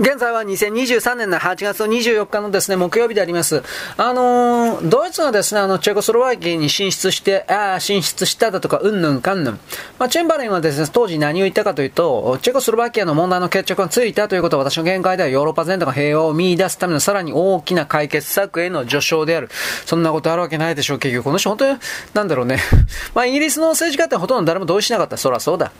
[0.00, 3.62] 現在は2023年の8月24日のですね、木曜日であります。
[3.98, 9.60] あのー、ドイツがですね、あの、チェコスロバキアに進出して、ああ、進出しただとか、うんぬんかんぬん。
[9.98, 19.50] まあ、チェンバレンはですね、当時何を言ったかというと、チェコスロバキアの問題の決着がついたということは、私の見解ではヨーロッパ全土が平和を見出すためのさらに大きな解決策への序章である。
[19.84, 21.24] そんなことあるわけないでしょう、結局。
[21.24, 21.78] この人、本当に、
[22.14, 22.58] なんだろうね。
[23.12, 25.18] まあ、イギリスの政治家ってほとんど誰も同意しなかった。
[25.18, 25.72] そらそうだ。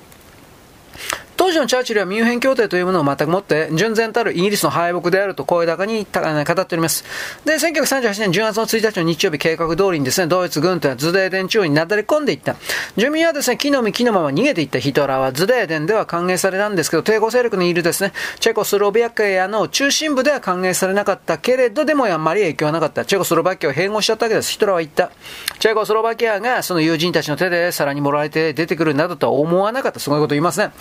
[1.41, 7.03] 当時のチャーチルはミュンヘン協定というものを全くもって、純然たるイギリスの敗北であると声高に語っております。
[7.47, 12.57] で、1938年10月の1日の日曜日計画通りにですね、ドイツ軍というのはズデーデン中央になだれ込んでいった。
[12.99, 23.07] 住民はですね、木の実木のまま逃げていったヒトラーはズデーデンでは歓迎されたんですけど、抵抗勢力のいるですね、チェコスロビアキアの中心部では歓迎されなかったけれど、でもあんまり影響はなかった。
[23.07, 24.53] チェコスロバキアを併合しちゃったわけです。
[24.53, 25.11] ヒトラーは言った。
[25.59, 30.01] チェコスロバキアがその友人たちの手でさらにもらえて出てくるなどとは思わなかった。
[30.01, 30.73] すごいこと言いますね。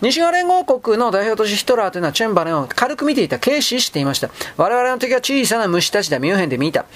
[0.00, 4.30] 西側連合国の代表都市ヒトラーというのはチェンバレンを軽く見ていた、軽視していました。
[4.56, 6.86] 我々の敵は小さな虫たちだ、ミュンヘンで見た。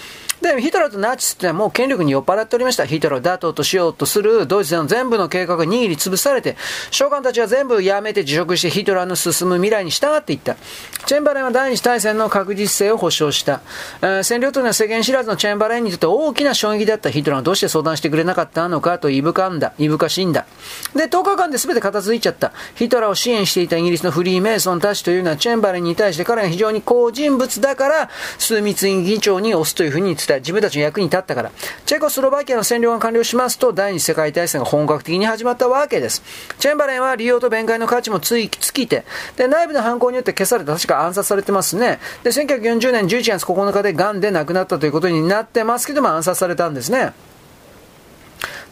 [0.41, 2.87] で、ヒトラーとナチスってのはもう権力に酔っ払っておりました。
[2.87, 6.57] ヒトラーを打倒としようとするドイツでの全部の計画が握りつぶされて、
[6.91, 10.57] 将官たちは全部やめて辞職してヒトラーの進む未来に従っていった。
[11.07, 13.61] チェンバレンは第二次大戦の確実性を保証した。
[14.03, 20.47] えー、占領というのは世間知らずのチェンバレンにとって大きな衝撃だったヒトラーはどうして相談してくれなかったのかといぶかんだ、いぶかしんだ。
[20.95, 22.53] で、10日間で全て片付いちゃった。
[22.75, 31.51] ヒトラーを支援していたイギリスのフリーメイソンたちというのはチェンバレンに対して彼が非常に好人物だから、枢密院議長に押すというふうに伝た、自分たちの役に立ったから、
[31.87, 36.23] チェコスロバキアの占領が完了しますと、第二次世界大戦が本格的に始まったわけです。
[36.59, 39.05] チェンバレンは利用と弁解の価値もつい尽きて、
[39.37, 41.99] で、内部の犯行によって消されて、確か暗殺されてますね。
[42.23, 47.13] で、1940年11月9日で癌で亡くなったということになってますけども、暗殺されたんですね。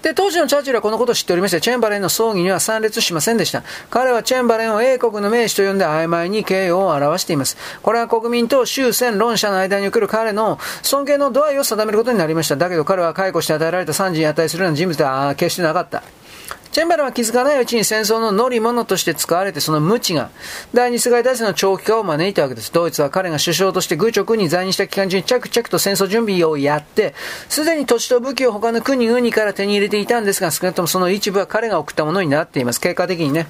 [0.03, 3.63] で、当時のチャーチルはこのことを知っておりまして、チェンバレンの葬儀には参列しませんでした。
[3.91, 7.57] 彼はチェンバレンを英国の名士と呼んで曖昧に敬意を表しています。
[7.83, 12.57] これは国民と終戦論者の間における彼の尊敬の度合いを定めることになりました。
[12.57, 16.03] だけど彼は解雇して与えられた惨事に値するような人物では決してなかった。
[16.73, 20.31] チェンバレンは気づかないうちに戦争の乗り物として使われて、その無知が
[20.75, 22.73] 第二次世界大戦の長期化を招いたわけです。
[22.73, 27.15] ドイツは彼が首相として愚直に在任した期間中に着々と戦争準備をやって、
[27.49, 32.81] すでに土地と武器を他の国々から手に入れていたんですが、少なくともその一部は彼が送ったものになっています。
[32.81, 33.49] 結果的にね。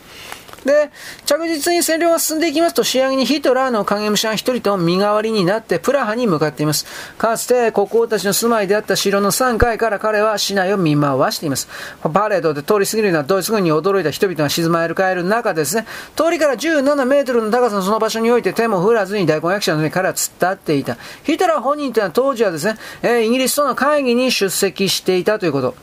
[0.66, 0.90] で、
[1.24, 6.86] 着実に占領が進んでいきますと、仕上げにヒトラーの影武者が一人と身代わりになってプラハに向かっています。
[7.16, 11.68] かつて国王たちの住まいであった城の3階から彼は市内を見回しています。
[12.12, 20.96] パレードで通り過ぎるようなドイツ軍に驚いた人々が静まり返る中ですね、通りから17メートルの高さのその場所において手も振らずに大根役者の上に彼は突っ立っていた。
[21.24, 25.74] ヒトラー本人というのは当時はですね、えー、イギリスとの会議に出席していたということ。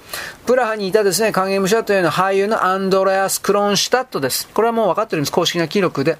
[0.46, 4.50] プラハにいたですね、影武者というのは俳優のアンドレアス・クロンシュタットです。
[4.54, 5.32] これはもう分かってるんです。
[5.32, 6.18] 公式な記録で。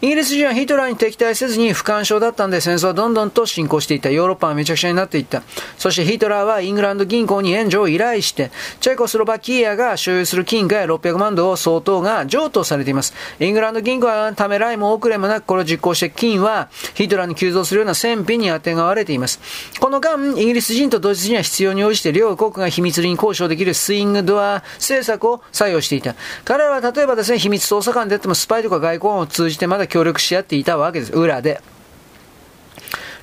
[0.00, 4.10] イギリス人はヒトラーに敵対せずに不干渉だったんで戦争はどんどんと進行していった。
[4.10, 5.42] ヨーロッパはめちゃくちゃになっていった。
[5.76, 13.14] そしてヒトラーはイングランド銀行に援助を依頼して、チェコスロバキアが所有する金貨や600万ドル相当が譲渡されています。
[13.40, 19.40] イングランド銀行はためらいも遅れもなくこれを実行して金はヒトラーに急増するような戦費にあてがわれています。
[19.80, 26.14] この間、イギリス人とドイツ人は必要に応じて両国が秘密裏に交渉できるスイングドア政策を採用していた。
[26.44, 31.12] 彼らは例えばですね、秘密捜査官であってもスパイとか外交官を通じてまだ協力し合っていたわけです。
[31.12, 31.60] 裏で。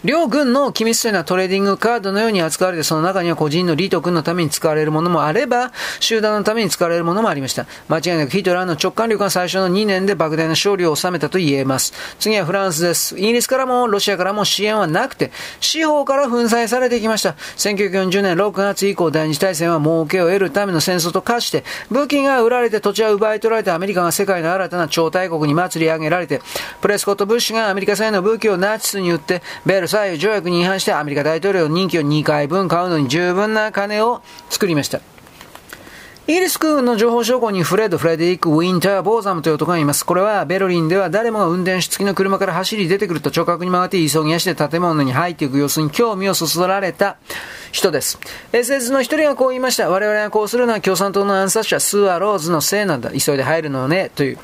[0.05, 7.65] 両軍の機密というのはトレーディングカードのように扱われて、その中には個人の利得のために使われるものもあれば、集団のために使われるものもありました。
[7.89, 11.91] 間違いなくヒトラーの直感力が最初の2年で莫大な勝利を収めたと言えます。
[12.19, 13.17] 次はフランスです。
[13.17, 17.31] イギリスからもロシアからも支援はなくて、司法から粉砕されてきました。
[17.57, 26.41] 1940年6月以降、第二次大戦は儲けを得るための戦争と化して、武器が売られて土地は奪い取られてアメリカが世界の新たな超大国に祭り上げられて、
[26.81, 34.99] プレスコット・ブッシュがアメリカ製の武器をナチスに売って、ベルサイユ条約に違反してアメリカ大統領の任期を2回分買うのに十分な金を作りました。
[36.27, 40.05] イギリス空軍の情報将校にフレッド・フレデリック・ウィンター・ボーザムという男がいます。
[40.05, 47.15] これはベルリンでは誰もが運転手付きの車から走り出てくると直角に曲がって急ぎ足で建物に入っていく様子に興味をそそられた
[47.71, 48.19] 人です。
[48.51, 49.89] SS の一人がこう言いました。
[49.89, 53.11] 我々がこうするのは共産党の暗殺者スワローズのせいなんだ。
[53.11, 54.11] 急いで入るのね。
[54.15, 54.37] という。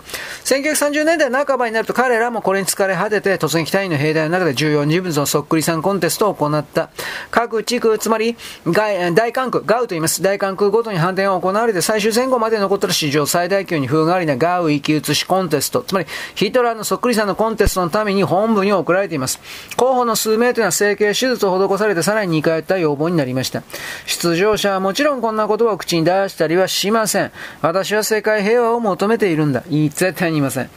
[0.46, 6.90] 1930年代半ばになると彼らもこれに疲れ果てて突撃隊員の兵隊の中で重要人物のそっくりさんコンテストを行った。
[7.30, 8.36] 各地区、つまり
[8.66, 10.22] 大管区、ガウと言います。
[10.22, 15.82] 大管区ごとに反転が行われて最終戦後まで残った史上最大級に風変わりなガウ生き写しコンテスト。
[15.82, 19.40] つまりヒトラーのそっくりさんのコンテストのために本部に送られています。
[19.78, 23.64] 候補の数名というのは整形手術を施されてさらに2回やった要望になりました。
[24.06, 27.32] 出場者はもちろんこんな言葉を口に出したりはしません。
[27.62, 29.64] 私は世界平和を求めているんだ。
[29.70, 30.70] いい、絶対にいません。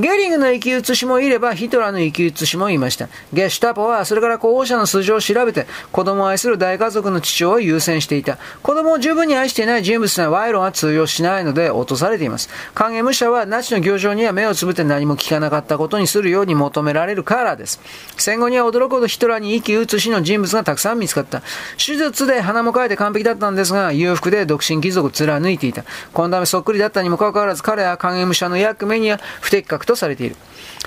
[0.00, 3.10] ゲリングの生き写しもいれば、ヒトラーの生き写しもいました。
[3.34, 8.38] ゲシュタポは、それから候補者の素性を調べて、子供を愛する大家族の父親を優先していた。
[8.62, 12.48] 子供を十分に愛していない人物には賄賂が通用しないので落とされています。
[12.72, 17.78] 影武者は、ナチの行情には目をつぶって何も聞かなかったことにするように求められるからです。
[18.16, 21.42] 戦後には驚くほどヒトラーに生き写しの人物がたくさん見つかった。
[21.76, 25.84] 手術で鼻もかいて完璧だったんですが、裕福で独身貴族を貫いていた。
[26.14, 30.36] このためそっくりだったにもかかわらず、彼は影武者の役目には不適格とされている。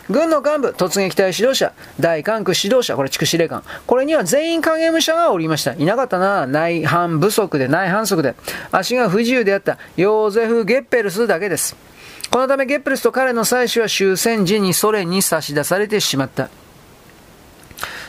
[0.09, 3.63] 軍の幹部、突撃隊指導者、大管区指導者、これ地区司令官。
[3.85, 5.73] これには全員影武者がおりました。
[5.73, 6.47] いなかったな。
[6.47, 8.35] 内反不足で、内反則で。
[8.71, 11.75] 足が不自由であったヨーゼフ・ゲッペルスだけです。
[12.31, 16.49] このためゲッペルスと彼の妻子は終戦時にソ連に差し出されてしまった。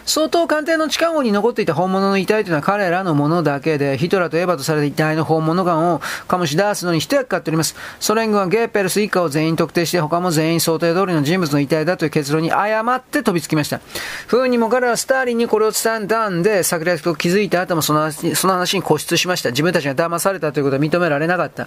[0.06, 7.74] 相当官邸の地下壕に残っていた本物の遺体というのは彼らのものだけで、ヒトラーとエヴァとされた遺体の本物感を醸し出すのに一役買っております。
[8.00, 13.80] ソ連軍はゲーペルス一家を全員特定して、他も全員想定通りの人物の遺体だという結論に誤って飛びつきました。
[14.26, 19.50] 不運にも彼はスターリンにこれを伝えたんで、策略と気づいた後もその話に固執しました。
[19.50, 21.66] 自分たちが騙されたということは認められなかった。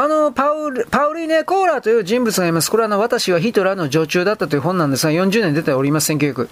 [0.00, 2.70] あの、パウル、パウリーネ・コーラという人物がいます。
[2.70, 6.48] これはあの、私はヒトラーの常駐だったという本なんですが、40年出ております、1900。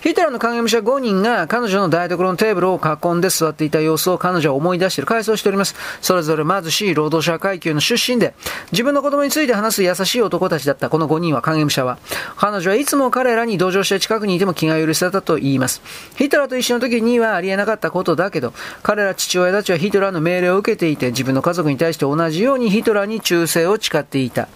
[0.00, 5.74] ヒトラーの影武者5人が彼女の台所のテーブルを囲んで座っていた様子を彼女は思い出している、回想しております。
[6.02, 8.32] それぞれ貧しい労働者階級の出身で、
[8.70, 11.98] 自分の子供について話す優しい男たちだった、この5人は影武者は。
[12.36, 15.82] 彼女はいつも彼らに同情して近くにいても気が許せたと言います。
[16.14, 18.52] ヒトラーと一緒の時にはありえなかったことだけど、
[18.84, 24.48] 彼ら父親たちはヒトラーの命令を受けていて、自分の家族に対して同じようにヒトラに忠誠を誓っていた。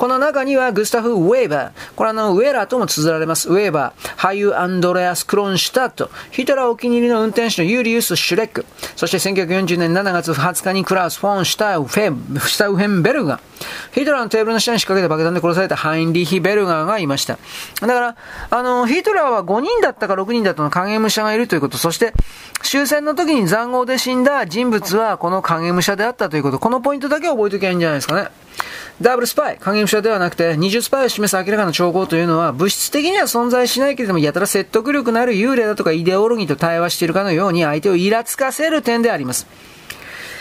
[0.00, 3.50] この中にはグスタフ・ウェーバー、これはあの、ウェーラーとも綴られます。
[3.50, 8.64] ウェーバー、俳優アンドレアス・クロンシュタット、ヒトラーお気に入りの運転手のユーリウス・シュレック、
[8.96, 13.40] そして1940年7月20日にクラウス・フォン・シュタウフェシュタウヘンベルガー、
[13.92, 17.38] ヒトラーのテーブルの下に仕掛けた爆弾で殺されたハインリヒ・ベルガーがいました。
[17.82, 18.16] だから、
[18.48, 22.14] あの、ヒトラーは5人だったか6人だったの影武者がいるということ、そして、
[22.62, 28.30] 終戦の時に残壕で死んだ人物はこの影武者であったということ、このポイントだけ覚えておけばいいんじゃないですかね。
[29.00, 39.46] ダブルスパイ、影武者ではなくて、二重スパイを示す明らかな兆候というのは、物質的には存在しないけれども、やたら説得力のある幽霊だとかイデオロギーと対話しているかのように、相手をイラつかせる点であります。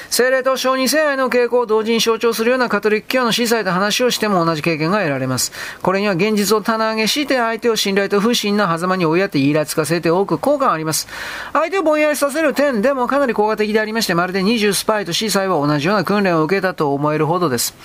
[0.10, 5.52] 精霊と小児性愛の傾向を同時に象徴するようなカトリック教の司祭と話をしても同じ経験が得られます。
[5.84, 11.08] これには現実を棚上げして相手を信頼と不信な狭間に追いやってイラつかせて多く効果があります。
[11.54, 17.76] 相手をぼんやりさせる点でもかなり効果的でありまして、まるで20スパイと司祭は同じような訓練を受けたと思えるほどです。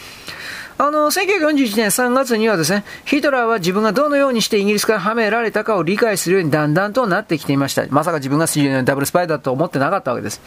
[0.77, 7.87] あの、1941年3月にはですね、ヒトラーは自分がどのようにしてイギリスからはめられたかを理解するようにだんだんとなってきていました。
[7.91, 8.47] まさか自分が
[8.83, 10.41] ダブルスパイだと思ってなかったわけです。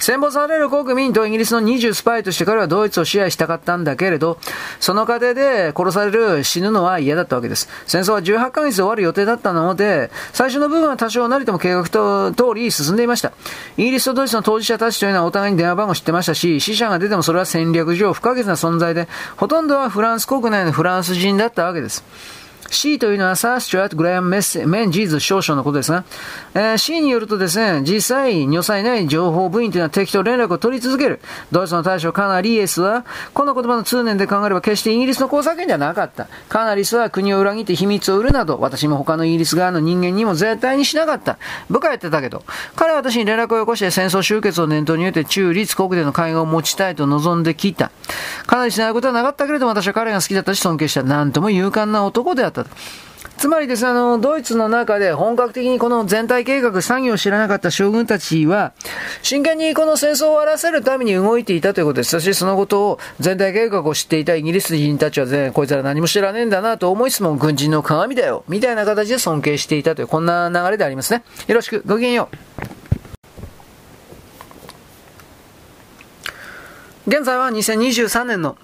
[0.00, 4.38] 戦没される国民とイギリスの20スパイとして彼はドイツを支配したかったんだけれど、
[4.80, 7.68] その過程で殺される、死ぬのは嫌だったわけです。
[7.86, 13.32] 戦争は18ヶ月で終わる予定だったので、最初の部分は多少なりとも計画と通り進んでいました。
[13.76, 22.04] イギリスとドイツの当事者たちというのはお互いに電話番号を知ってましたし、死者が出てもそれは戦略上不可欠な存在で、ほとんどはフランス国内のフランス人だったわけです。
[22.70, 26.04] C というのはサースチュアート・グレアム・メッメン・ジーズ少将のことですが、
[26.54, 31.20] えー、C によるとですね、実際、女才ない情報部員というのは敵と連絡を取り続ける。
[31.50, 33.04] ドイツの大将カナリエスは、
[33.34, 36.28] この言葉の通念で考えれば決してイギリスの工作権ではなかった。
[36.48, 41.38] カナリスは国を裏切って秘密を売るなど、私も他のイギリス側の人間にも絶対にしなかった。
[41.70, 42.44] 部下やってたけど、
[42.76, 47.90] 彼は私に連絡をよこして戦争終結を念頭において中立国での会話を持ちたいと望んできた。
[48.46, 51.02] かなりしないことはなかったけれども、私は彼が好きだったし尊敬した。
[51.02, 52.57] なんとも勇敢な男であった。
[53.38, 58.72] つまりです、あの、ドイツの中で本格的にこの全体計画、作業を知らなかった将軍たちは、
[59.22, 62.10] 真剣にこの戦争を終わらせるために動いていたということです。
[62.10, 71.22] そしてそのことを全体計画を知っていたイギリス人たちは全、こいつら何も知らねえんだなと思いつつも軍人の鏡だよ、みたいな形で尊敬していたという、こんな流れでありますね。
[71.46, 72.36] よろしく、ごきげんよう。
[77.06, 78.58] 現在は2023年の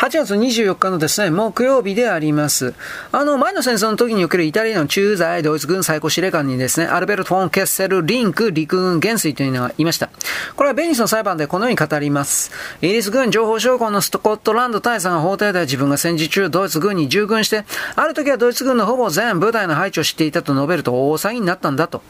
[0.00, 2.72] 8月24日のですね、木曜日であります。
[3.12, 10.08] あの、前の戦争の時におけるイタリアの駐在ドイツ軍最高司令官にですね、アルベルト・フォン・ケッセル・リンク陸軍元帥というのがいました。
[10.56, 12.50] これはベニスの裁判でこのように語ります。
[12.80, 22.00] イギリス軍情報将校のスコットランド大佐が法廷で自分が戦時中ドイツ軍に従軍して、ある時はドイツ軍のほぼ全部隊の配置を知っていたと述べると大騒ぎになったんだと。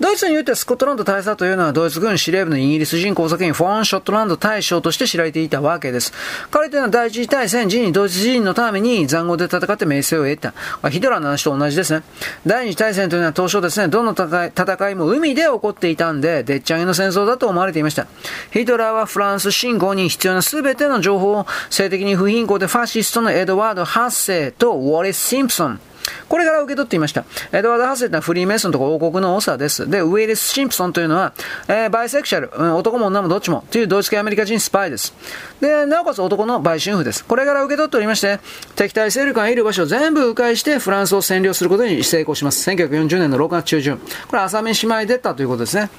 [0.00, 6.12] ドイツにおいてスコットランド大佐というのはドイツ軍司令部のイギリス人工作員フォン・ショットランド大将として知られていたわけです。
[6.50, 10.54] 彼というのは第一次大戦時にドイツ人のために残酷で戦って名声を得た。
[10.90, 12.02] ヒトラーの話と同じですね。
[12.46, 18.06] 第二次大戦というのは当初ですね、どの戦いも海で起こっていたんで、でっち上げの戦争だと思われていました。
[18.52, 25.80] ヒトラーはフランス侵攻に必要な全ての情報を性的に不貧困でファシストのエドワード8世とウォレス・シンプソン、
[26.28, 27.24] これから受け取っていました。
[27.52, 29.88] エドワード・ハッセというのはフリーメイソンとか王国の長です。
[29.88, 31.32] で、ウィリス・シンプソンというのは、
[31.68, 35.14] えー、バイセクシャル、うん、男も女もどっちも、というドイツ系アメリカ人スパイです。
[35.60, 37.24] で、なおかつ男の売春婦です。
[37.24, 38.40] これから受け取っておりまして、
[38.76, 42.68] 敵対勢力がいる場所を全部迂回してフランスを占領することに成功します。
[42.70, 43.98] 1940年の6月中旬。
[44.28, 45.90] これ朝飯前出たということですね。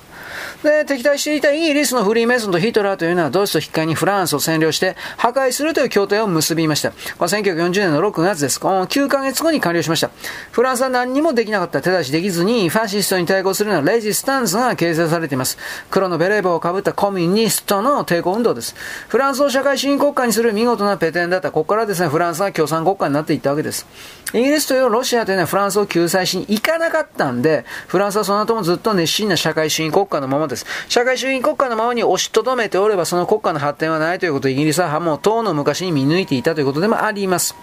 [0.64, 6.92] で、敵対していたイギリスのフリーメイソンとヒトラーというのはドイツと引っ換えにフランスを占領して破壊するという協定を結びました。
[6.92, 8.60] これ1940年の6月です。
[8.60, 10.10] この9ヶ月後に完了しました。
[10.52, 15.58] フランスは何にもできなかった手出しできずにファシストに対抗するようなレジスタンスが形成されています。
[15.90, 18.76] 黒のベレー帽をかぶったコミュニストの抵抗運動です。
[19.08, 21.52] フランスを社会主義国家にする見事なペテンだった。
[21.52, 23.86] ここからですね、フランスが共産国家になっていったわけです。
[24.34, 30.66] イギリスというロシアというのはフランスを救済しに行かなかったんで、フランスはその後もずっと熱心な社会主義国家のままです。
[30.90, 37.56] 社会主義国家のままに押しとどめておれば、その国家の発展はないということをイギリスはもう党の昔に見抜いていたということでもあります。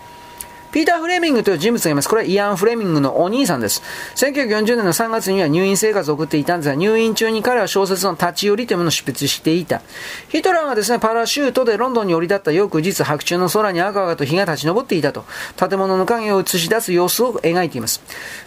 [0.73, 2.09] ピーター・フレミングという人物がいます。
[2.09, 3.83] これはイアン・フレミングのお兄さんです。
[4.15, 9.83] 1940年の3月には入院生活を送っていたんですが、入院中に彼は小説の立ち寄りというものを執筆していた。
[10.29, 15.25] ヒトラーがですね、パラシュートでロンドンに降り立った翌日、白昼の空に赤々と日が立ち上っていたと、
[15.57, 18.01] 建物の影を映し出す様子を描いています。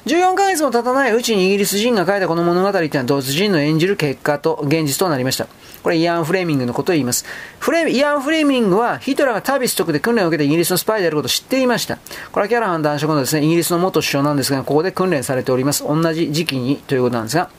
[0.06, 5.48] 14ヶ月も経たないうちにイギリス人が書いたこの物語というのはドイツ人の演じる結果と現実となりました。
[5.84, 7.26] これイアン・フレーミングのことを言います。
[7.60, 12.00] フレイアン・フレーミングはヒトラーがタビストクで訓練を受けてイギリスのスパイであることを知っていました。
[12.32, 15.84] これはキャラハン男色のですね、イギリスの元首相なんですが、ここで訓練されております。
[15.84, 17.50] 同じ時期にということなんですが、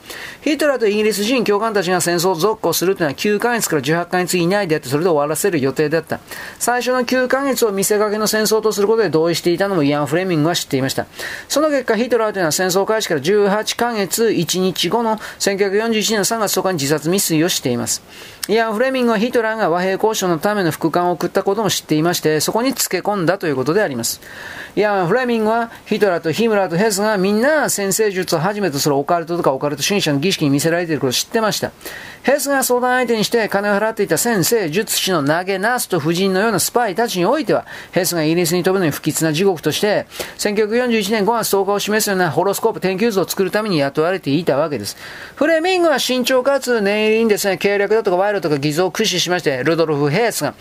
[0.41, 6.19] ヒトラーとイギリス人教官たちが戦争を続行するというのは9ヶ月から18ヶ月以内であって、それで終わらせる予定だった。
[6.59, 11.05] 最初の9ヶ月を見せかけの戦争とすることで同意していたのもイアン・フレミングは知っていました。
[11.47, 18.03] その結果、ヒトラーというのは戦争開始から18ヶ月1日後の1941年3月10日に自殺未遂をしています。
[18.47, 24.21] イアン・フレミングはヒトラーが和平交渉のための副官を送ったことも知っていまして、そこにつけ込んだということであります。
[24.75, 31.71] イアン・フレミングはヒトラーとヒムラーとヘスがみんな先生術をはじめとするオカルトとかオカルト主義者の儀式に見せられていることを知ってました。
[32.21, 40.05] ヘスが相談相手にして金を払っていた先生術師の投げナスと夫人のようなスパイたちにおいては、ヘスがイギリスに飛ぶのに不吉な地獄として、
[40.37, 44.97] 1941年5月10日を示すようなホロスコープ天球図を作るために雇われていたわけです。
[45.35, 50.53] フレミングは慎重かつ念入りにですね、計略だとか賄賂とか偽造を駆使しまして、ルドルフ・ヘースが、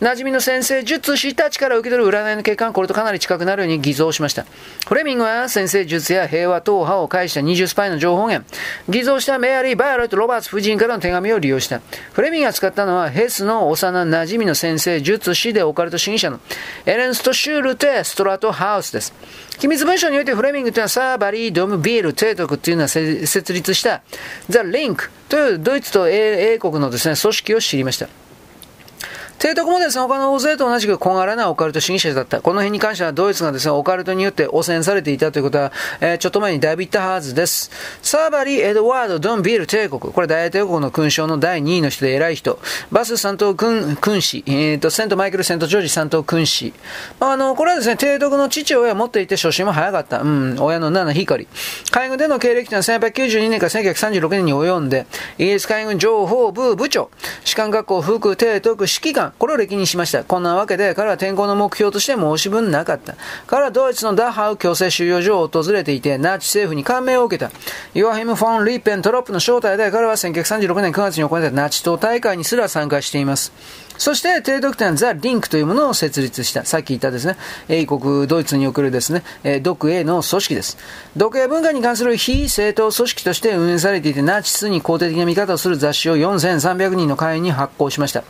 [0.00, 4.46] 馴染みの占星術師たちから受け取る占いの結果がこれとかなり近くなるように偽造しました。
[4.86, 8.46] フレミングは占星術や平和党派を介した二重スパイの情報源、
[8.88, 11.80] 偽造したメアリー・バイオレット・ロバーツ夫人からの手紙を利用した。
[12.12, 16.40] フレミングが使ったのはヘスの幼馴染の占星術師でオカルト主義者の
[16.86, 19.12] エルンスト・シュルテ・シュトラートハウスです。
[19.60, 24.00] 機密文書においてフレミングというのはサー・バリー・ドンビル提督というのは設立した
[24.48, 28.08] The Link というドイツと英国のですね、組織を知りました。
[29.40, 32.42] 提督もですね、他の大勢と同じく小柄なオカルト主義者だった。
[32.42, 37.70] この辺に関してはドイツがですね、オカルトによって汚染されていたということは、えー、ちょっと前にだいぶ言ったはずです。
[38.02, 40.12] サーバリー・エドワード・ドンビール帝国。
[40.12, 42.58] これ大英帝国の勲章の第2位の人で偉い人。
[42.92, 44.44] バス・三等君君士。
[44.46, 46.74] えっ、ー、と、セント・マイケル・セント・ジョージ三等君士。
[47.18, 50.20] まあ、あの、これはですね、提督の父親を持っていて初心も早かった。
[50.20, 51.48] うん、親の七光。
[51.90, 55.06] 海軍での経歴というのは1892年から1936年に及んで、
[55.38, 57.10] イギリス海軍情報部部長、
[57.46, 60.24] 士官学校副提督指揮官、これを歴任しました。
[60.24, 63.14] こんなわけで、彼は転校の目標として申し分なかった。
[63.46, 67.50] 彼はドイツのダッハウ強制収容所を訪れていて、ナチ政府に感銘を受けた。
[67.94, 73.52] ヨアヒム・フォン・リーペントロップの招待で、彼は1936年9月に行われたナチ党大会にすら参加しています。
[74.00, 76.64] そして、帝国店ザ・リンクというものを設立した。
[76.64, 77.36] さっき言ったですね、
[77.68, 80.78] 英国、ドイツにおけるですね、えー、独英の組織です。
[81.18, 88.24] 独英文化に関する非政党組織として運営されていて、ナチスに肯定的な見方をする雑誌を4300人の会員に発行しました。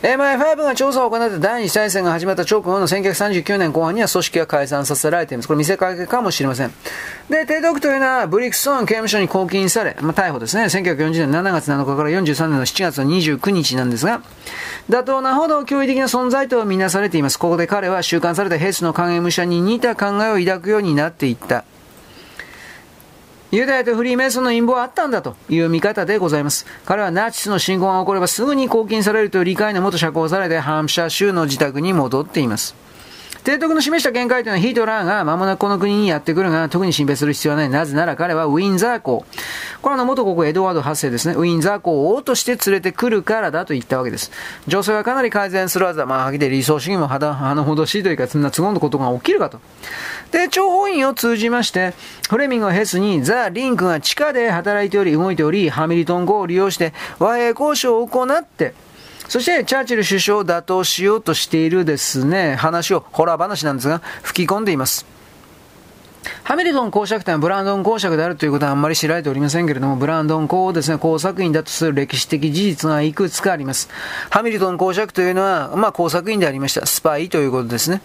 [0.00, 5.46] MI5 が調査を行った第二次大戦が始まった直後の1939年後半には組織が解散させられています。
[5.46, 6.72] これ見せかけかもしれません。
[7.28, 10.64] で、帝国というのはブリックソン刑務所に拘禁され、まあ、逮捕ですね。
[10.64, 14.22] 1940年7月7日から43年の7月の29日なんですが、
[15.02, 17.38] 妥当なほど驚異的な存在とみなされています。
[17.38, 21.64] ここで彼は収監されたヘスの影武者に似た考えを抱くようになっていった。
[23.50, 26.66] ユダヤとフリーメイソンの陰謀はあったんだという見方でございます。
[26.86, 32.81] 彼はナチスの侵攻が起こればすぐに拘禁されるという理解のもと釈放されてハンプシャー州の自宅に戻っています。
[33.44, 37.68] 提督の示した見解というのはヒトラーが間もなくこの国にやってくるが、特に心配する必要はない。
[37.68, 39.24] なぜなら彼はウィンザー公。
[39.82, 41.34] これは元国エドワード8世ですね。
[41.34, 44.30] ウィンザー公を王として連れてくるからだと言ったわけです。
[44.68, 46.06] 情勢はかなり改善するはずだ。
[46.06, 49.60] まあ、はぎで理想主義も肌、のほどしいというか、そんな都合のことが起きるかと。
[50.30, 51.94] で、諜報員を通じまして、
[52.30, 58.74] フレミングはヘスにザ・リンクが地下で働いており、動いており、ハミルトン号を利用して和平交渉を行って、
[59.28, 65.06] そして、チャーチル首相を打倒しようとしているですね、話を、ホラー話なんですが、吹き込んでいます。
[66.44, 73.88] ハミルトン公爵というのはブランドン公爵であるということはあんまり知られておりませんけれども、ブランドン公をですね、工作員だとする歴史的事実がいくつかあります。
[74.30, 76.86] ハミルトン公爵というのは、まあ工作員でありました。
[76.86, 78.02] スパイということですね。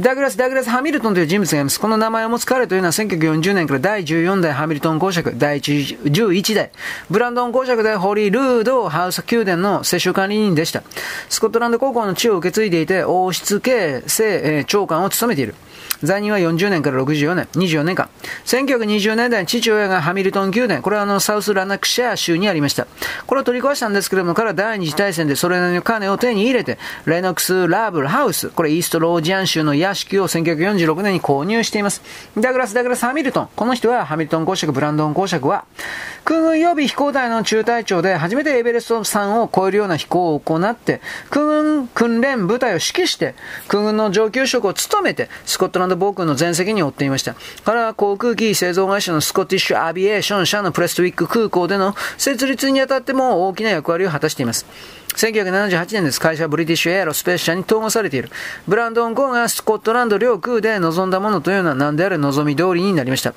[0.00, 1.78] ダグラス・ダグラス・ハミルトンという人物がいます。
[1.78, 6.70] この名前を持つ彼というのは1940年から第14代ハミルトン公爵、第11代、
[7.10, 10.82] ブランドン公爵でホリー・ルードハウス宮殿の世襲管理人でした。
[11.28, 15.54] スコットランド高校の地を受け継いでいて、王室系政長官を務めている。
[16.02, 18.08] 在任は40年から64年、24年間。
[18.44, 22.86] 1920年代に父親がハミルトン宮殿、これはあのサウスラナクシャー州にありました。
[23.26, 32.02] これを取り壊したんですけれども、彼は第二次大戦でそれなりの金を手に入れて、レノックス・ラーブル・ハウス、これイーストロージアン州の屋敷を1946年に購入しています。
[32.38, 33.48] ダグラス・ダグラス・ハミルトン。
[33.54, 35.64] この人はハミルトン公爵、ブランドン公爵は、
[36.24, 43.34] 空軍予備飛行隊の中隊長で初めてエベレスト山を越えるような飛行を行って、空軍訓練部隊を指揮して、
[43.68, 47.34] 空軍の上級職を務めて、スコットランド防空の全席に追っていました。
[47.64, 54.66] 彼は航空機製造会社のスコティッシュアビエーション社のプレストウィック空港での設立にあたっても大きな役割を果たしています。
[55.16, 56.20] 1978年です。
[56.20, 58.30] 会社はブリティッシュエアロスペース社に統合されている。
[58.66, 63.34] ブランドン・ゴーがスコットランド領空で望んだものというのは何であれ望み通りになりました。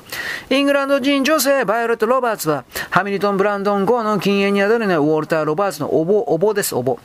[0.50, 7.00] イングランド人女性バイオレット・ロバーツは、ハミルトン・ブランドン・ゴーの禁煙にあたるのはウォルター・ロバーツのおぼ、おぼです、おぼ。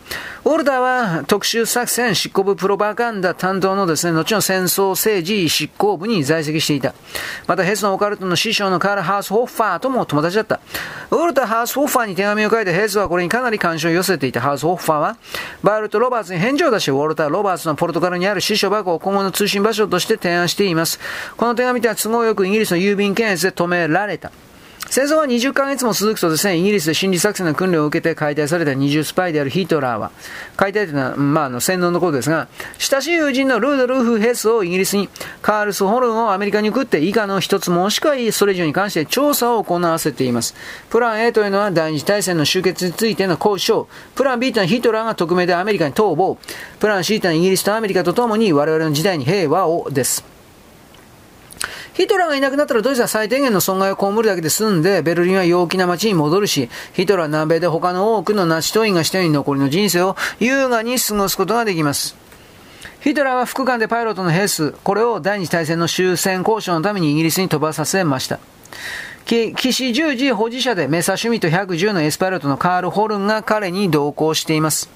[0.44, 6.94] ウォルターは特殊作戦執行部プロパガンダ担当のですね、後の戦争政治執行部に在籍していた。
[7.46, 10.60] またヘスのオカルトの師匠のカール・ハース・ホッファーとも友達だった。
[11.10, 15.16] ウォルター・ハース・ホッファーに手紙を書いてヘスはこれにかなり関心を寄せていたハース・ホッファーは、
[15.62, 21.00] バールと・ロバーツに返事を出し、ウォルター・ロバーツのポルトガルにある支所箱を今後の通信場所として提案しています。
[21.36, 24.32] この手紙では都合よくイギリスの郵便検閲で止められた。
[24.90, 30.10] 戦争は20ヶ月も続くとですね、イギリスで心理作戦の訓練を受けて解体された二重スパイであるヒトラーは、
[30.56, 35.08] 解体というのは、まあ、あの、洗脳のことですが、親しい友人のルードルーフ・ヘスをイギリスに、
[35.42, 40.56] カールス・ホルンをアメリカに送って、以下の一つもしくはそれ以上に関して調査を行わせています。
[40.90, 43.86] プラン A というのは第二次大戦の終結についての交渉。
[44.16, 46.36] プラン B というのはヒトラーが匿名でアメリカに逃亡。
[46.80, 50.29] プラン C というのはイギリスとアメリカとともに我々の時代に平和をです。
[52.00, 62.16] ヒトラーがいなくなったらドイツは最低限の損害を被るだけで済んで、ベルリンは陽気な街に戻るし、ヒトラーは南米で他の多くのナチ党員がしたように残りの人生を優雅に過ごすことができます。
[63.00, 68.38] ヒトラーは副官でパイロットのヘース、これを第二次大戦の終戦交渉のためにイギリスに飛ばさせました。
[69.26, 74.88] 騎士十字保持者でメサシュミット110のエスパイロットのカール・ホルンが彼に同行しています。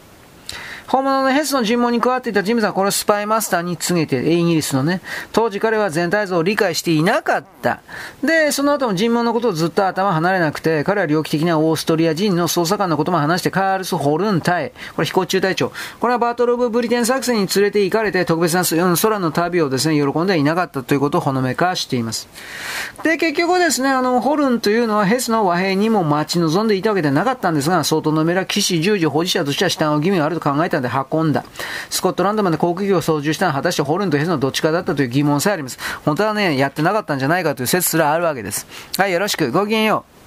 [0.86, 5.00] 本物のヘスの尋問に加わっていた人物はこれスパイマスターに告げて、イギリスのね、
[5.32, 7.80] 当時彼は全体像を理解していなかった。
[8.22, 18.62] で、その後も尋問のことをずっと頭離れなくて、彼は猟奇的なオーストリア人の捜査官のことも話して、カールス・ホルン隊、これ飛行中隊長、これはバートル・オブ・ブリテン作戦に連れて行かれて、特別な
[18.96, 22.28] 空の旅をですね、喜んでいなかったということをほのめかしています。
[23.02, 31.44] で、結局ですね、あの、ホルンというのはヘスの和平にも待ち望んでいたわけではなかったんですが、相当のメラ騎士十字保持者としては下の義務があると考えたで運んだ。
[31.90, 35.78] スコットランドまで航空機を操縦したのは果たしてホルンとヘスのどっちかだったという疑問さえあります。
[36.04, 38.66] 本当はね、やってなかったんじゃないかという説すらあるわけです。
[38.96, 39.50] はい、よろしく。
[39.52, 40.23] ごきげんよう。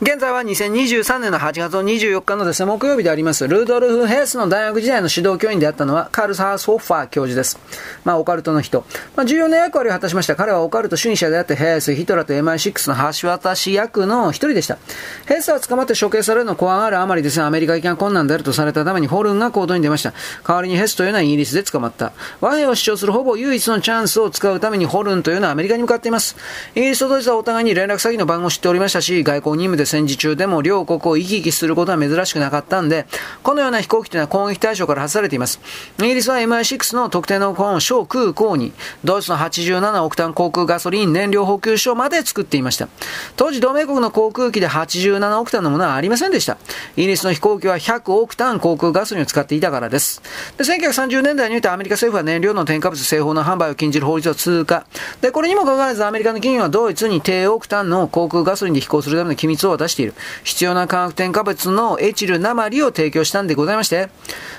[0.00, 7.58] 現在は2023年の8月の24日のですね、木曜日であります、ルードルフ・ヘースの大学時代の指導教員であったのは、カルス・ハース・ホッファー教授です。
[8.04, 8.84] まあ、オカルトの人。
[9.16, 10.36] まあ、重要な役割を果たしました。
[10.36, 14.78] 彼はオカルト主義者であって、ヘース、ヒトラーと MI6 の橋渡し役の一人でした。
[15.26, 20.14] ヘースは捕まって処刑されるのを怖がるあまりですね、アメリカ行きが困難であるとされたために、ホルンが行動に出ました。
[20.46, 22.12] 代わりにヘスというのはイギリスで捕まった。
[22.40, 26.36] 和平を主張するほぼ唯一のチャンスを使うために、ホルンというのはアメリカに向かっています。
[26.76, 33.06] イギリスとドイツはお互いに連絡先の番号を知っておりましたし、外交任務で戦時中でも両国を行き来することは珍しくなかったんで、
[33.42, 35.60] このような飛行機というのは攻撃対象から外されています。
[35.98, 38.72] イギリスは MI6 の特定の小空港に、
[39.04, 42.88] ドイツの87オクタン航空ガソリン燃料補給所まで作っていました。
[43.36, 46.58] 当時同盟国の航空機で87オクタンのものはありませんでした。
[46.96, 50.22] イギリスの飛行機は100オクタン航空ガソリンを使っていたからです。
[50.56, 54.84] で、1930年代においてアメリカ政府は燃料の添加物製法の販売を禁じる法律を通過。
[55.20, 60.14] で、これにもかかわらずアメリカの企業はドイツに低オクタンの航空ガソリンで飛行するための機密を出している。
[60.44, 64.10] 必要な化学添加物のエチル鉛を提供したんでございまして、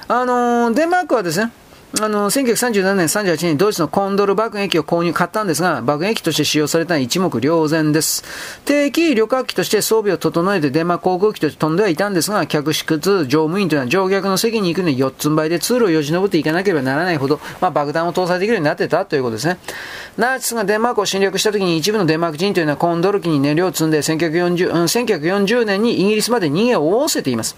[0.07, 1.51] あのー、デンマークはですね、
[1.97, 8.23] あの、1937年38年にドイツのコンドル爆撃機を購入、買ったんですが、爆撃機として使用されたのは一目瞭然です。
[8.63, 19.57] 定期旅客機として装備を整えてデンマーク航空機として飛んではいたんですが、客室乗務員というのは乗客の席に行くのに4つん這いで通路をよじ登っていかなければならないほど、まあ、爆弾を搭載できるようになってたということですね。
[20.15, 27.57] ナチスがデンマークを侵略した時に一部のデンマーク人というのはコンドル機に燃料を積んで1940、1940年にイギリスまで逃げを仰せています。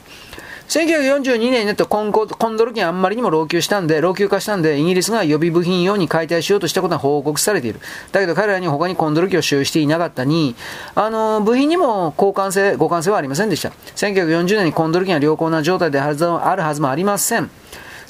[0.71, 7.81] 1942年になってコンコンドル機あんまりにも老朽したんで、老朽化したんで、イギリスが予備部品用に解体しようとしたことは報告されている。
[8.13, 10.55] だけど彼らに他にコンドル機を使用していなかったに、
[10.95, 13.73] あの、部品にも交換性、互換性はありませんでした。
[13.97, 17.49] 1940年にコンドル機が良好な状態であるはずもありません。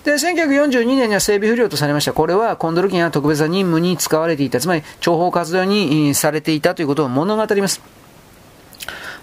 [0.04, 2.14] で、1942年には整備不良とされました。
[2.14, 8.01] これはコンドル機が特別な任務に使われていた、つまり諜報活動にされていたということを物語ります。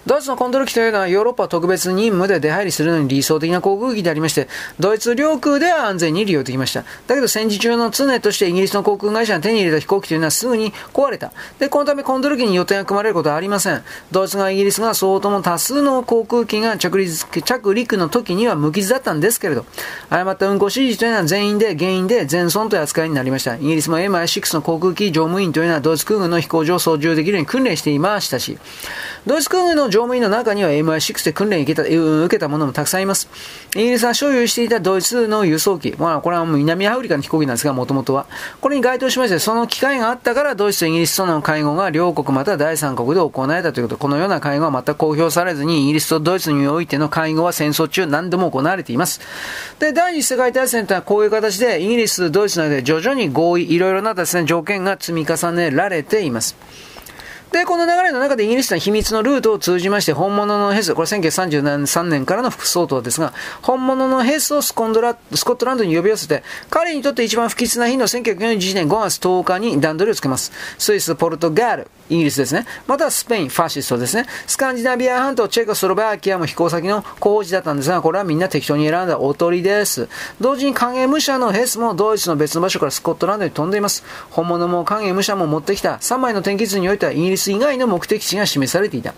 [0.05, 4.47] ドイツのコントル機というのはヨーロッパ特別任務で出入りするのに理想的な航空機でありまして、
[4.79, 6.83] ドイツ領空では安全に利用できました。
[7.07, 11.31] だけど戦時中の常としてイギリスの航空会社が手に入れた飛行機というのはすぐに壊れた。
[11.59, 13.83] で、このためコントル機に予定が組まれることはありません。
[14.11, 19.65] ドイツがイギリスが相当も多数の航空機が着陸着陸の時には無傷だったんですけれど、
[20.09, 23.55] 誤った運航指示というのは全員で原因で全損という扱いになりました。
[23.55, 28.57] イギリスも MI6 の航空機乗務員というのはドイツ空軍の飛行場を操縦できるように訓練していましたし、
[29.25, 33.29] ドイツ空軍の乗務員の中には MI6 で訓練受けた受けた者もたくさんいます。
[33.75, 38.25] イギリスは所有していたドイツの輸送機、まあ、これはもう南アフリカの飛行機なんですが、もともとは。
[38.61, 49.21] これに該当しまして、その機会があったから、ドイツとイギリスとの会合が両国または第三国で行われたということ、このような会合は全く公表されずに、イギリスとドイツにおいての会合は戦争中何度も行われています。
[49.79, 56.55] で、第二次世界大戦とはこういう形で、イギリス、ドイツの間で徐々に合意、いろいろなですね、条件が積み重ねられています。
[57.51, 70.51] で、この流れの中でイギリスの秘密のルートを通じまして、本物のヘス、これ1933年からの副総統ですが、本物のヘスをスコンドラスコットランドに呼び寄せて、彼にとって一番不吉な日の1941年5月10日に段取りをつけます。
[70.77, 72.65] スイス、ポルトガル、イギリスですね。
[72.85, 74.25] またはスペイン、ファシストですね。
[74.45, 80.07] スカンジナビア半島、チェコスロバキアも飛行先の候補地だったんですが、これはみんな適当に選んだおとりです。
[80.39, 84.03] 同時に影武者のヘスもドイツの別の場所からスコットランドに飛んでいます。
[84.29, 89.13] 本物も影武者も持ってきた3枚の天気図においてはイギリス以外の目的地が示されていた。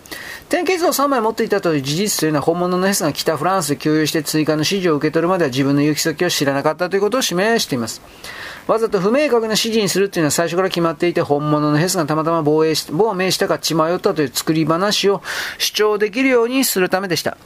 [0.50, 8.02] 点検図を3枚持っていたという事実というのは本物のヘスが北フランスで共有して追加の指示を受け取るまでは自分の行き先を知らなかったということを示しています。
[8.68, 15.22] わざと不明確な指示にするというのは最初から決まっていて、本物のヘスがたまたま防衛し、亡命したか血迷ったという作り話を
[15.58, 17.38] 主張できるようにするためでした。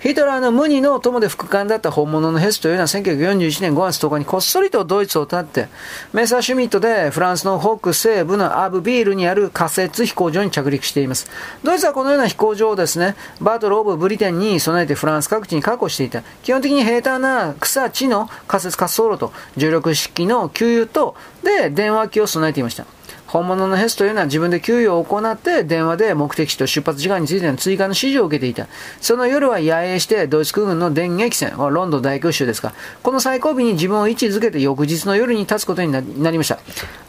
[0.00, 5.68] ヒトラーの無二の友で副官だった本物のヘスというのは1941年5月10日にこっそりとドイツを立って、
[6.12, 11.28] メーサーシュミットでフランスの北西部のアブビールにある仮設飛行場に着陸しています。
[11.62, 16.22] ドイツはこのような飛行場をですね、バトル・オブ・ブリテンに備えてフランス各地に確保していた。
[16.42, 22.86] 基本的に平坦な草地の仮設滑走路と重力式の給油と、で、電話機を備えていました。
[23.32, 28.66] 本物のヘスというのは自分で給与を行って電話で目的地と出発時間についての追加の指示を受けていた。
[29.00, 32.74] その夜は野営してドイツ空軍の電撃戦、ロンドン大空襲ですか。
[33.02, 36.58] この最後尾に自分を位置づけて翌日の夜に立つことになりました。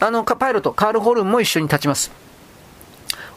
[0.00, 2.23] あの、パイロット、カール・ホルンも一緒に立ちます。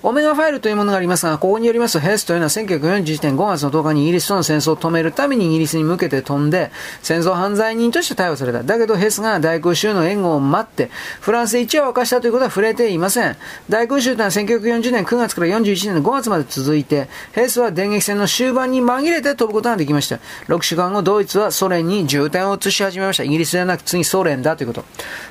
[0.03, 8.63] オメガファイルというものがありますが、ここによりますと、ヘスというのは1941年5月の10日にイギリスとの戦争を止めるためにイギリスに向けて飛んで、戦争犯罪人として逮捕された。
[8.63, 13.35] だけどヘスが大空襲の援護を待って、フランスで一夜を明かしたということは触れていません。
[13.69, 20.19] 大空襲というのは1940年9月から41年の5月まで続いて、ヘスは電撃戦の終盤に紛れて飛ぶことができました。
[20.47, 23.23] 6週間後、ドイツはソ連に重点を移し始めました。
[23.23, 24.85] イギリスではなく次ソ連だということ。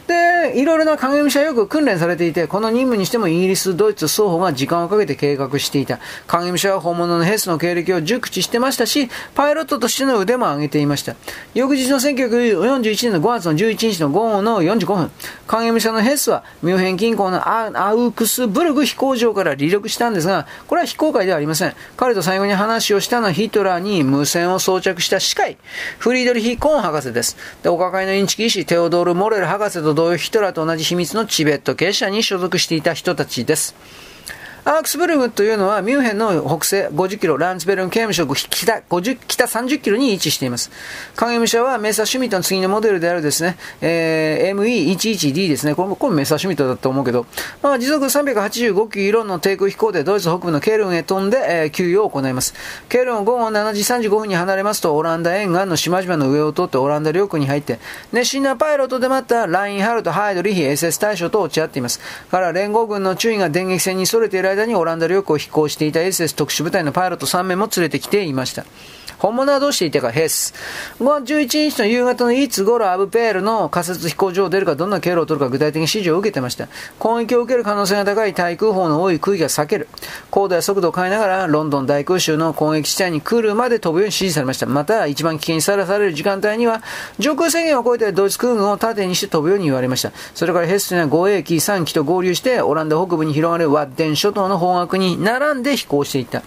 [0.09, 6.01] で、いろいろな影武者よく訓練されていて、この任務にしてもイギリス、ドイツ双方が時間をかけて計画していた。
[6.27, 11.15] 影武者は本物のヘスの経歴を熟知してましたし、パイロットとしての腕も上げていました。
[11.55, 15.11] 翌日の1941年の5月の11日の午後の45分、
[15.47, 21.75] 影武者のヘスはミュンヘン近郊のアウクスブルグ飛行場から離陸したんですが、これは非公開ではありません。
[21.97, 25.57] 彼と最後に話をしたのはヒトラーに無線を装着した歯科医、
[25.99, 27.37] フリードリヒ・コーン博士です。
[27.63, 33.75] で、お抱えのインチキ医師、テオドール・モレル博士と同様ヒトラーと同じ秘密のチベット結社に所属していた人たちです。
[34.69, 40.73] アークスブルグというのはミュンヘンの北西50キロ、ランツベルン刑務所北50北30キロに位置しています。
[41.15, 45.77] 影武者はメーサーシュミットの次のモデルであるですね、えー、ME11D ですね。
[45.77, 47.27] これこれメーサーシュミットだと思うけど、
[47.63, 52.53] まあ、時速385キロの低空飛行でドイツ北部のケルンへ飛んで、えー、給与を行います。
[52.89, 57.79] ケルンを午後7時35分に離れますと、オランダ沿岸の島々の上を通ってオランダ領空に入って、
[58.13, 62.01] 熱心なパイロットでもあったラインハルト、ハイドリヒ、SS 大将と落ち合っています。
[62.33, 68.65] から連合軍の注意が電撃戦に逸れている間にオランダ領空を飛行していた SS 特殊部隊のパイロット3名も連れてきていました。
[69.19, 70.53] 本物はどうしていたか、ヘス。
[71.01, 76.69] 5月11日の夕方のいつ頃アブペールの仮設飛行場を出るか、どんな経路を取るか具体的に指示を受けてました。
[76.99, 79.89] 攻撃を受ける可能性が高い対空砲の多い区域は避ける。
[80.31, 84.67] 高度や速度を変えながら、ロンドン大空襲の攻撃地帯に来るまで飛ぶように指示されました。
[84.67, 86.83] また、一番危険にさらされる時間帯には、
[87.19, 90.13] 上空制限を超えてドイツ空軍を縦にして飛ぶように言われました。
[90.35, 96.43] それからヘスというのは護衛機3機と合流して、オランダ北部に広がるワッデン諸島の方角に並んで飛行していった。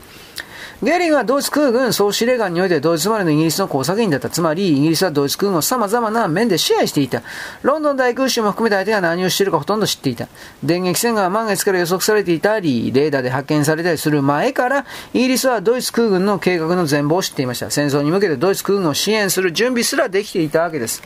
[0.82, 4.30] ゲリングはドイツ空軍総司令官においてドイツ生まれのイギリスの工作員だった。
[4.30, 7.22] つまり、イギリスはドイツ空軍を様々な面で支配していた。
[7.64, 10.30] ロンドン大空襲も含めて相手が何をしているかほとんど知っていた。
[10.64, 17.70] 電撃戦が満月から予測されていたり、レーダーで発見されたりする前から、イギリスはドイツ空軍の計画の全貌を知っていました。
[17.70, 21.04] 戦争に向けてドイツ空軍を支援する準備すらできていたわけです。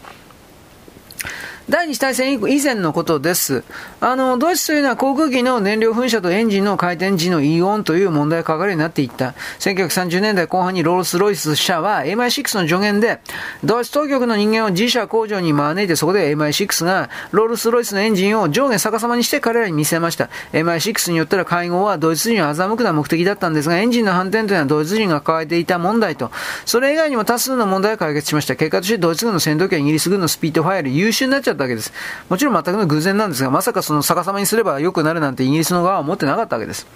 [1.69, 3.63] 第二次大戦以前のことです。
[4.01, 9.33] あの、ドイツというのは航空機の燃料噴射とエンジンの回転時のイオンという問題がかかるようになっていった。
[9.59, 13.21] 1930年代後半にロールスロイス社は MI6 の助言で、
[13.63, 20.29] ドイツ当局の人間を自社工場に招いてそこで MI6 がロールスロイスのエンジンを上下逆さまにして彼らに見せました。
[20.51, 26.29] MI6 によったら会合はドイツ人を欺くな目的だったんですが、エンジンの反転というのはドイツ人が抱えていた問題と、
[26.65, 28.57] それ以外にも多数の問題を解決しました。
[28.57, 31.93] 結果としてドイツ軍の戦闘機はイギリス軍のスピードファイル優秀になっちゃたわけです。
[32.29, 36.87] もちろん全くの偶然なんですが、まさかその逆さまにすれば良くなるなんてイギリスの側は思ってなかったわけです。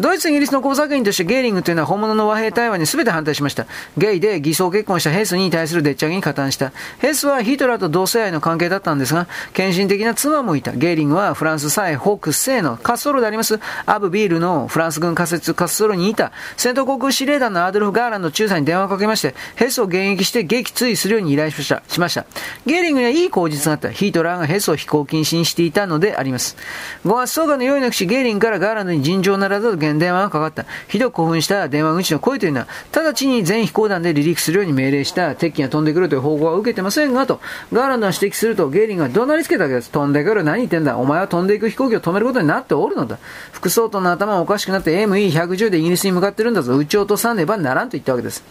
[0.00, 3.66] ドイツ、イギリスの工作員としてゲーリングというのは本物の和平対話に全て反対しました。
[3.96, 6.72] ゲイで偽装結婚したヘスに対するでっち上げに加担した。
[7.00, 10.70] ヘスはヒトラーと同性愛の関係だったんですが、献身的な妻もいた。
[10.70, 21.82] ゲーリングはフランス最北西の滑走路でありますアブビールのフランス軍仮設滑走路にいた戦闘航空司令団のアドルフ・ガーランド中佐に電話をかけまして、ヘスを迎撃して撃墜するように依頼しました。
[21.88, 22.24] しました
[22.66, 23.90] ゲーリングにはいい口実があった。
[23.90, 26.56] ヒトラーがヘスを飛行禁止にしていたのであります。
[27.04, 30.64] 5月10日の夜の口、ゲーリングからガーランドに尋常なら件電話がかかった。
[30.88, 37.40] ひどく興奮した電話口の声というのは、直ちに全飛行団で離陸するように命令した鉄機が飛んでくるという報告は受けてませんが、と、
[37.72, 39.90] ガーランドが指摘すると、ゲーリングが怒鳴りつけたわけです。
[39.90, 40.96] 飛んでくる、何言ってんだ。
[40.98, 43.18] お前は飛んでいく飛行機を止めることになっておるのだ。
[43.52, 46.76] 副総統の頭がおかしくなって ME110 でイギリスに向かってるんだぞ。
[46.76, 48.44] 撃ち落とさねばならんと言ったわけです。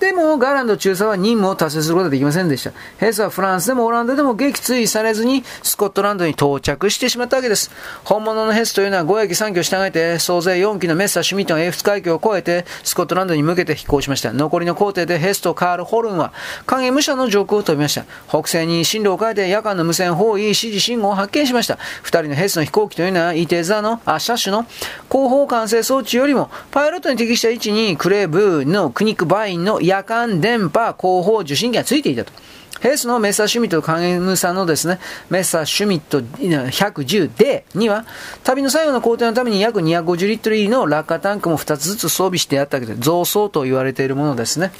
[0.00, 2.72] でも、ガーランド中佐は任務を達成することができませんでした。
[2.96, 7.70] ヘスはフランスでもオランダでも撃墜されずに、スコットランドに到着してしまったわけです。
[8.02, 14.32] 本物のヘスというのは5駅3機を従えて、総勢4機のメッサー・シュミットが英仏海峡を越えて、スコットランドに向けて飛行しました。
[14.32, 16.32] 残りの工程でヘスとカール・ホルンは、
[16.64, 18.06] 影武者の上空を飛びました。
[18.26, 21.74] 北西に進路を変えて夜間の無線包囲指示信号を発見しました。
[22.04, 24.64] 2人のヘスの飛行機というのは、イテザの、あ、車種の
[25.10, 32.32] 後方管制装置よりも、パイロットに適した位置にクレーブーのクニックバインの夜間電波広報受信機がついていたと。
[32.80, 38.06] ヘースのメッサーシュミットとカゲムさんのですね、メッサーシュミット 110D には、
[38.44, 44.70] 旅の最後の工程のために約250リットル入りの落下タンクも2つずつ装備してあったわけで、増装と言われているものですね。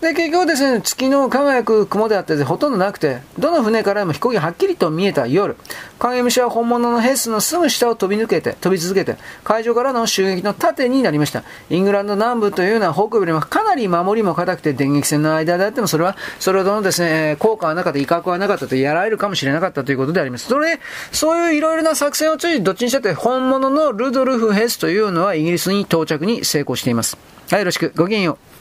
[0.00, 5.56] で、結局ですね、月の輝く雲であってほとんどなくて、どの船からも飛行機がはっきりと見えた夜、
[5.98, 11.44] 影虫は本物のヘスのすぐ下を飛び抜けて、飛び続けて、海上からの襲撃の盾になりました。
[11.68, 20.46] イングランド南部というのは北部よりもかなり守りも硬くて、電撃戦の間であっても、それは、それほどのですね、効果はなかった、威嚇はなかったとやられるかもしれなかったということであります。
[20.46, 20.82] それで、
[21.12, 27.18] そういういろいろな作戦を通じて、どっちにしたって、本物のルドルフ・ヘスというのはイギリスに到着に成功しています。
[27.50, 27.92] はい、よろしく。
[27.94, 28.59] ごきげんよう。